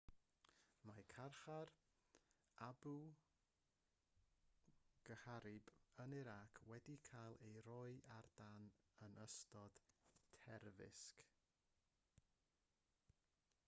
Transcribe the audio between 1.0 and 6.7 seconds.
carchar abu ghraib yn irac